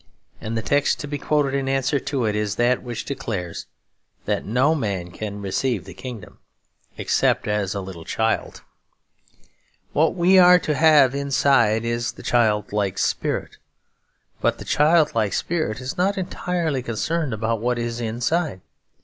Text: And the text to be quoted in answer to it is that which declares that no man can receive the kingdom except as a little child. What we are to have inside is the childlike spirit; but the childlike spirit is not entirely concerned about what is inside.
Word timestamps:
And 0.41 0.57
the 0.57 0.63
text 0.63 0.99
to 1.01 1.07
be 1.07 1.19
quoted 1.19 1.53
in 1.53 1.69
answer 1.69 1.99
to 1.99 2.25
it 2.25 2.35
is 2.35 2.55
that 2.55 2.81
which 2.81 3.05
declares 3.05 3.67
that 4.25 4.43
no 4.47 4.73
man 4.73 5.11
can 5.11 5.43
receive 5.43 5.85
the 5.85 5.93
kingdom 5.93 6.39
except 6.97 7.47
as 7.47 7.75
a 7.75 7.81
little 7.81 8.03
child. 8.03 8.63
What 9.93 10.15
we 10.15 10.39
are 10.39 10.57
to 10.57 10.73
have 10.73 11.13
inside 11.13 11.85
is 11.85 12.13
the 12.13 12.23
childlike 12.23 12.97
spirit; 12.97 13.57
but 14.41 14.57
the 14.57 14.65
childlike 14.65 15.33
spirit 15.33 15.79
is 15.79 15.99
not 15.99 16.17
entirely 16.17 16.81
concerned 16.81 17.31
about 17.31 17.61
what 17.61 17.77
is 17.77 18.01
inside. 18.01 18.61